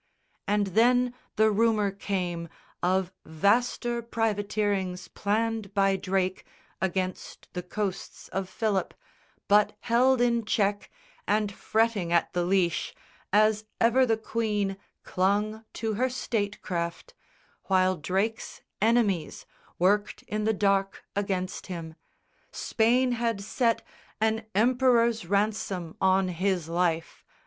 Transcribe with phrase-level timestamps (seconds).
[0.47, 2.49] And then the rumour came
[2.81, 6.43] Of vaster privateerings planned by Drake
[6.81, 8.95] Against the coasts of Philip;
[9.47, 10.89] but held in check
[11.27, 12.95] And fretting at the leash,
[13.31, 17.13] as ever the Queen Clung to her statecraft,
[17.65, 19.45] while Drake's enemies
[19.77, 21.93] Worked in the dark against him.
[22.51, 23.83] Spain had set
[24.19, 27.23] An emperor's ransom on his life.